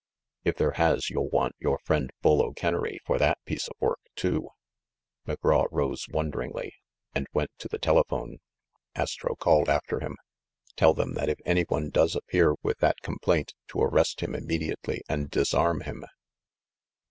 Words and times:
If 0.43 0.55
there 0.55 0.71
has, 0.71 1.11
you'll 1.11 1.29
want 1.29 1.53
your 1.59 1.77
friend 1.77 2.09
Bull 2.23 2.41
O'Kennery 2.41 2.97
for 3.05 3.19
that 3.19 3.37
piece 3.45 3.67
of 3.67 3.75
work, 3.79 3.99
too." 4.15 4.49
McGraw 5.27 5.67
rose 5.69 6.07
wonderingly 6.09 6.73
and 7.13 7.27
went 7.33 7.51
to 7.59 7.67
the 7.67 7.77
tele 7.77 8.01
phone. 8.09 8.39
Astro 8.95 9.35
called 9.35 9.69
after 9.69 9.99
him, 9.99 10.17
"Tell 10.75 10.95
them 10.95 11.13
that 11.13 11.29
if 11.29 11.37
any 11.45 11.65
one 11.69 11.91
does 11.91 12.15
appear 12.15 12.55
with 12.63 12.79
that 12.79 13.01
complaint, 13.03 13.53
to 13.67 13.79
arrest 13.83 14.21
him 14.21 14.33
imme 14.33 14.59
diately 14.71 15.01
and 15.07 15.29
disarm 15.29 15.81
him." 15.81 16.03